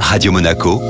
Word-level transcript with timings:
Radio 0.00 0.32
Monaco, 0.32 0.80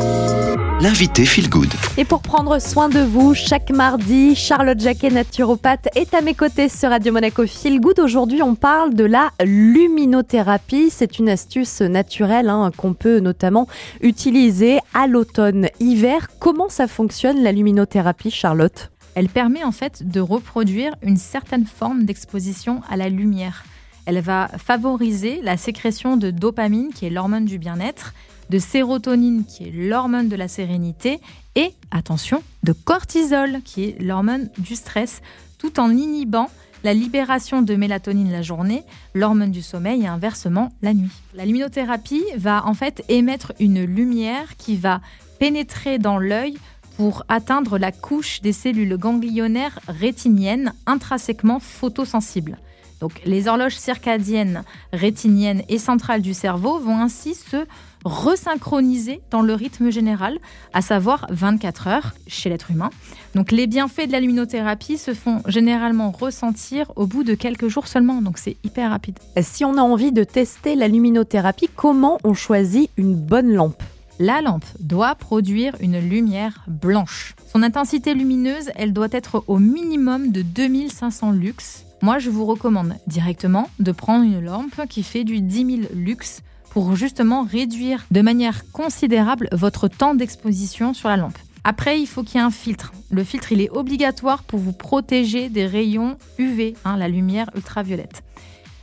l'invité 0.80 1.24
Feel 1.24 1.48
Good. 1.48 1.72
Et 1.96 2.04
pour 2.04 2.20
prendre 2.20 2.60
soin 2.60 2.88
de 2.88 3.00
vous, 3.00 3.34
chaque 3.34 3.70
mardi, 3.70 4.34
Charlotte 4.34 4.78
Jacquet, 4.78 5.10
naturopathe, 5.10 5.88
est 5.96 6.14
à 6.14 6.20
mes 6.20 6.34
côtés 6.34 6.68
sur 6.68 6.90
Radio 6.90 7.12
Monaco 7.12 7.46
Feel 7.46 7.80
Good. 7.80 8.00
Aujourd'hui, 8.00 8.42
on 8.42 8.54
parle 8.54 8.94
de 8.94 9.04
la 9.04 9.30
luminothérapie. 9.44 10.90
C'est 10.90 11.18
une 11.18 11.28
astuce 11.28 11.80
naturelle 11.80 12.48
hein, 12.48 12.70
qu'on 12.76 12.94
peut 12.94 13.20
notamment 13.20 13.66
utiliser 14.00 14.78
à 14.94 15.06
l'automne-hiver. 15.06 16.28
Comment 16.38 16.68
ça 16.68 16.86
fonctionne 16.86 17.42
la 17.42 17.52
luminothérapie, 17.52 18.30
Charlotte? 18.30 18.90
Elle 19.14 19.28
permet 19.28 19.64
en 19.64 19.72
fait 19.72 20.06
de 20.06 20.20
reproduire 20.20 20.94
une 21.02 21.16
certaine 21.16 21.64
forme 21.64 22.04
d'exposition 22.04 22.82
à 22.90 22.96
la 22.96 23.08
lumière. 23.08 23.64
Elle 24.04 24.20
va 24.20 24.48
favoriser 24.58 25.40
la 25.42 25.56
sécrétion 25.56 26.16
de 26.16 26.30
dopamine, 26.30 26.92
qui 26.94 27.06
est 27.06 27.10
l'hormone 27.10 27.44
du 27.44 27.58
bien-être, 27.58 28.14
de 28.50 28.58
sérotonine, 28.58 29.44
qui 29.44 29.64
est 29.64 29.72
l'hormone 29.72 30.28
de 30.28 30.36
la 30.36 30.48
sérénité, 30.48 31.20
et, 31.54 31.72
attention, 31.90 32.42
de 32.62 32.72
cortisol, 32.72 33.60
qui 33.64 33.84
est 33.84 34.02
l'hormone 34.02 34.50
du 34.58 34.76
stress, 34.76 35.22
tout 35.58 35.80
en 35.80 35.90
inhibant 35.90 36.50
la 36.84 36.94
libération 36.94 37.62
de 37.62 37.74
mélatonine 37.74 38.30
la 38.30 38.42
journée, 38.42 38.84
l'hormone 39.14 39.50
du 39.50 39.62
sommeil 39.62 40.02
et 40.02 40.06
inversement 40.06 40.72
la 40.82 40.94
nuit. 40.94 41.10
La 41.34 41.44
luminothérapie 41.44 42.24
va 42.36 42.64
en 42.66 42.74
fait 42.74 43.02
émettre 43.08 43.52
une 43.58 43.84
lumière 43.84 44.56
qui 44.56 44.76
va 44.76 45.00
pénétrer 45.40 45.98
dans 45.98 46.18
l'œil 46.18 46.58
pour 46.96 47.24
atteindre 47.28 47.78
la 47.78 47.92
couche 47.92 48.40
des 48.40 48.52
cellules 48.52 48.96
ganglionnaires 48.96 49.80
rétiniennes 49.88 50.72
intrinsèquement 50.86 51.60
photosensibles. 51.60 52.58
Donc 53.00 53.20
les 53.24 53.48
horloges 53.48 53.76
circadiennes, 53.76 54.64
rétiniennes 54.92 55.62
et 55.68 55.78
centrales 55.78 56.22
du 56.22 56.34
cerveau 56.34 56.78
vont 56.78 56.98
ainsi 56.98 57.34
se 57.34 57.66
resynchroniser 58.04 59.20
dans 59.30 59.42
le 59.42 59.54
rythme 59.54 59.90
général, 59.90 60.38
à 60.72 60.80
savoir 60.80 61.26
24 61.30 61.88
heures 61.88 62.14
chez 62.28 62.48
l'être 62.48 62.70
humain. 62.70 62.90
Donc 63.34 63.50
les 63.50 63.66
bienfaits 63.66 64.06
de 64.06 64.12
la 64.12 64.20
luminothérapie 64.20 64.96
se 64.96 65.12
font 65.12 65.42
généralement 65.46 66.12
ressentir 66.12 66.92
au 66.94 67.06
bout 67.06 67.24
de 67.24 67.34
quelques 67.34 67.68
jours 67.68 67.88
seulement, 67.88 68.22
donc 68.22 68.38
c'est 68.38 68.56
hyper 68.62 68.90
rapide. 68.90 69.18
Si 69.42 69.64
on 69.64 69.76
a 69.76 69.82
envie 69.82 70.12
de 70.12 70.24
tester 70.24 70.76
la 70.76 70.88
luminothérapie, 70.88 71.68
comment 71.74 72.18
on 72.22 72.34
choisit 72.34 72.90
une 72.96 73.16
bonne 73.16 73.52
lampe? 73.52 73.82
La 74.18 74.40
lampe 74.40 74.64
doit 74.80 75.14
produire 75.14 75.74
une 75.80 75.98
lumière 75.98 76.64
blanche. 76.66 77.34
Son 77.52 77.62
intensité 77.62 78.14
lumineuse, 78.14 78.70
elle 78.74 78.92
doit 78.92 79.08
être 79.10 79.44
au 79.46 79.58
minimum 79.58 80.32
de 80.32 80.42
2500 80.42 81.32
lux 81.32 81.86
moi, 82.02 82.18
je 82.18 82.30
vous 82.30 82.44
recommande 82.44 82.94
directement 83.06 83.70
de 83.78 83.90
prendre 83.90 84.24
une 84.24 84.40
lampe 84.40 84.86
qui 84.88 85.02
fait 85.02 85.24
du 85.24 85.40
10 85.40 85.56
000 85.56 85.88
lux 85.94 86.42
pour 86.70 86.94
justement 86.94 87.42
réduire 87.42 88.04
de 88.10 88.20
manière 88.20 88.70
considérable 88.70 89.48
votre 89.52 89.88
temps 89.88 90.14
d'exposition 90.14 90.92
sur 90.92 91.08
la 91.08 91.16
lampe. 91.16 91.38
Après, 91.64 91.98
il 91.98 92.06
faut 92.06 92.22
qu'il 92.22 92.36
y 92.36 92.38
ait 92.38 92.46
un 92.46 92.50
filtre. 92.50 92.92
Le 93.10 93.24
filtre, 93.24 93.50
il 93.50 93.60
est 93.60 93.70
obligatoire 93.70 94.42
pour 94.42 94.60
vous 94.60 94.72
protéger 94.72 95.48
des 95.48 95.66
rayons 95.66 96.16
UV, 96.38 96.74
hein, 96.84 96.96
la 96.96 97.08
lumière 97.08 97.50
ultraviolette. 97.56 98.22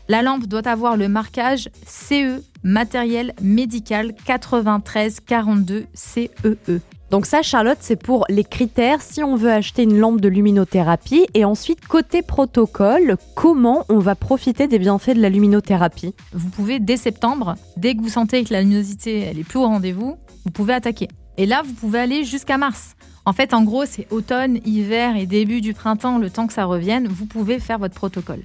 La 0.10 0.22
lampe 0.22 0.48
doit 0.48 0.68
avoir 0.68 0.98
le 0.98 1.08
marquage 1.08 1.70
CE, 1.88 2.42
matériel 2.64 3.34
médical 3.42 4.14
9342 4.28 5.86
CEE. 5.94 6.82
Donc 7.10 7.26
ça, 7.26 7.42
Charlotte, 7.42 7.78
c'est 7.80 7.96
pour 7.96 8.26
les 8.28 8.44
critères 8.44 9.02
si 9.02 9.24
on 9.24 9.36
veut 9.36 9.52
acheter 9.52 9.84
une 9.84 10.00
lampe 10.00 10.20
de 10.20 10.28
luminothérapie. 10.28 11.28
Et 11.36 11.46
ensuite, 11.46 11.88
côté 11.88 12.22
protocole, 12.22 13.18
comment 13.36 13.86
on 13.88 14.00
va 14.00 14.16
profiter 14.16 14.68
des 14.68 14.80
bienfaits 14.80 15.16
de 15.16 15.22
la 15.22 15.30
luminothérapie? 15.30 16.14
Vous 16.34 16.50
pouvez, 16.50 16.80
dès 16.80 16.98
septembre, 16.98 17.56
dès 17.78 17.96
que 17.96 18.02
vous 18.02 18.10
sentez 18.10 18.44
que 18.44 18.52
la 18.52 18.62
luminosité 18.62 19.20
elle 19.20 19.40
est 19.40 19.44
plus 19.44 19.60
au 19.60 19.68
rendez-vous, 19.68 20.18
vous 20.44 20.52
pouvez 20.52 20.74
attaquer. 20.74 21.08
Et 21.38 21.46
là, 21.46 21.62
vous 21.64 21.74
pouvez 21.74 22.00
aller 22.00 22.24
jusqu'à 22.26 22.58
mars. 22.58 22.96
En 23.26 23.32
fait, 23.32 23.54
en 23.54 23.64
gros, 23.64 23.86
c'est 23.86 24.12
automne, 24.12 24.60
hiver 24.66 25.16
et 25.16 25.26
début 25.26 25.62
du 25.62 25.74
printemps, 25.74 26.18
le 26.18 26.30
temps 26.30 26.48
que 26.48 26.54
ça 26.54 26.66
revienne, 26.66 27.08
vous 27.08 27.26
pouvez 27.26 27.60
faire 27.60 27.80
votre 27.80 27.96
protocole. 27.96 28.42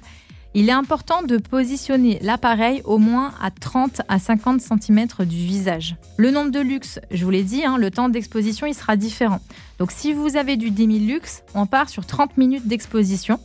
Il 0.59 0.67
est 0.67 0.73
important 0.73 1.23
de 1.23 1.37
positionner 1.37 2.19
l'appareil 2.21 2.81
au 2.83 2.97
moins 2.97 3.31
à 3.41 3.49
30 3.49 4.01
à 4.09 4.19
50 4.19 4.59
cm 4.59 5.07
du 5.19 5.37
visage. 5.37 5.95
Le 6.17 6.31
nombre 6.31 6.51
de 6.51 6.59
luxe, 6.59 6.99
je 7.11 7.23
vous 7.23 7.31
l'ai 7.31 7.43
dit, 7.43 7.63
hein, 7.63 7.77
le 7.77 7.89
temps 7.89 8.09
d'exposition 8.09 8.67
il 8.67 8.73
sera 8.73 8.97
différent. 8.97 9.39
Donc 9.77 9.91
si 9.93 10.11
vous 10.11 10.35
avez 10.35 10.57
du 10.57 10.69
10 10.69 10.99
000 10.99 11.13
luxe, 11.13 11.43
on 11.55 11.65
part 11.65 11.87
sur 11.87 12.05
30 12.05 12.35
minutes 12.35 12.67
d'exposition. 12.67 13.39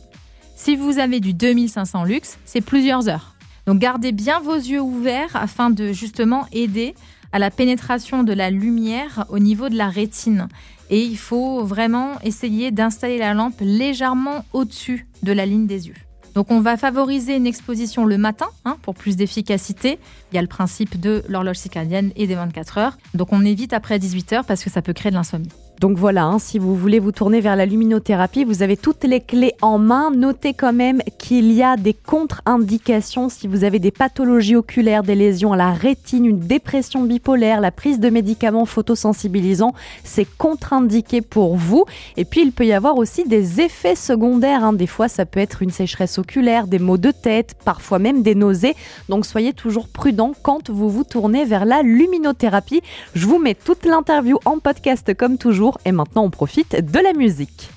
Si 0.57 0.75
vous 0.75 0.99
avez 0.99 1.21
du 1.21 1.33
2500 1.33 2.03
luxe, 2.03 2.37
c'est 2.43 2.59
plusieurs 2.59 3.07
heures. 3.07 3.35
Donc 3.65 3.79
gardez 3.79 4.11
bien 4.11 4.41
vos 4.41 4.57
yeux 4.57 4.81
ouverts 4.81 5.37
afin 5.37 5.69
de 5.69 5.93
justement 5.93 6.47
aider 6.51 6.95
à 7.31 7.39
la 7.39 7.49
pénétration 7.49 8.23
de 8.23 8.33
la 8.33 8.49
lumière 8.49 9.23
au 9.29 9.39
niveau 9.39 9.69
de 9.69 9.77
la 9.77 9.87
rétine. 9.87 10.49
Et 10.89 11.01
il 11.01 11.17
faut 11.17 11.63
vraiment 11.63 12.19
essayer 12.25 12.71
d'installer 12.71 13.19
la 13.19 13.33
lampe 13.33 13.61
légèrement 13.61 14.43
au-dessus 14.51 15.07
de 15.23 15.31
la 15.31 15.45
ligne 15.45 15.65
des 15.65 15.87
yeux. 15.87 15.95
Donc 16.35 16.51
on 16.51 16.59
va 16.59 16.77
favoriser 16.77 17.35
une 17.35 17.47
exposition 17.47 18.05
le 18.05 18.17
matin 18.17 18.47
hein, 18.65 18.77
pour 18.81 18.93
plus 18.93 19.15
d'efficacité. 19.15 19.97
Il 20.31 20.35
y 20.35 20.37
a 20.37 20.41
le 20.41 20.47
principe 20.47 20.99
de 20.99 21.23
l'horloge 21.29 21.57
circadienne 21.57 22.11
et 22.15 22.27
des 22.27 22.35
24 22.35 22.77
heures. 22.77 22.97
Donc 23.13 23.31
on 23.31 23.43
évite 23.43 23.73
après 23.73 23.97
18 23.97 24.33
heures 24.33 24.45
parce 24.45 24.63
que 24.63 24.69
ça 24.69 24.81
peut 24.81 24.93
créer 24.93 25.11
de 25.11 25.15
l'insomnie. 25.15 25.49
Donc 25.79 25.97
voilà, 25.97 26.23
hein, 26.23 26.39
si 26.39 26.57
vous 26.57 26.73
voulez 26.73 26.99
vous 26.99 27.11
tourner 27.11 27.41
vers 27.41 27.55
la 27.55 27.65
luminothérapie, 27.65 28.45
vous 28.45 28.63
avez 28.63 28.77
toutes 28.77 29.03
les 29.03 29.19
clés 29.19 29.53
en 29.61 29.77
main. 29.77 30.09
Notez 30.09 30.53
quand 30.53 30.71
même 30.71 31.01
qu'il 31.17 31.51
y 31.51 31.61
a 31.61 31.75
des 31.75 31.93
contre-indications 31.93 33.27
si 33.27 33.47
vous 33.47 33.65
avez 33.65 33.79
des 33.79 33.91
pathologies 33.91 34.55
oculaires, 34.55 35.03
des 35.03 35.15
lésions 35.15 35.51
à 35.51 35.57
la 35.57 35.71
rétine, 35.71 36.25
une 36.25 36.39
dépression 36.39 37.03
bipolaire, 37.03 37.59
la 37.59 37.71
prise 37.71 37.99
de 37.99 38.09
médicaments 38.09 38.65
photosensibilisants. 38.65 39.73
C'est 40.03 40.27
contre-indiqué 40.37 41.21
pour 41.21 41.57
vous. 41.57 41.85
Et 42.15 42.23
puis 42.23 42.41
il 42.41 42.53
peut 42.53 42.65
y 42.65 42.73
avoir 42.73 42.97
aussi 42.97 43.25
des 43.25 43.59
effets 43.59 43.95
secondaires. 43.95 44.63
Hein. 44.63 44.73
Des 44.73 44.87
fois, 44.87 45.09
ça 45.09 45.25
peut 45.25 45.41
être 45.41 45.61
une 45.61 45.71
sécheresse 45.71 46.17
oculaire, 46.17 46.67
des 46.67 46.79
maux 46.79 46.97
de 46.97 47.11
tête, 47.11 47.55
parfois 47.65 47.99
même 47.99 48.21
des 48.21 48.35
nausées. 48.35 48.75
Donc 49.09 49.25
soyez 49.25 49.51
toujours 49.51 49.89
prudent 49.89 50.31
quand 50.41 50.69
vous 50.69 50.89
vous 50.89 51.03
tournez 51.03 51.43
vers 51.43 51.65
la 51.65 51.81
luminothérapie. 51.81 52.81
Je 53.13 53.27
vous 53.27 53.39
mets 53.39 53.55
toute 53.55 53.85
l'interview 53.85 54.37
en 54.45 54.59
podcast 54.59 55.13
comme 55.15 55.37
toujours 55.37 55.64
et 55.85 55.91
maintenant 55.91 56.23
on 56.23 56.29
profite 56.29 56.75
de 56.75 56.99
la 56.99 57.13
musique. 57.13 57.69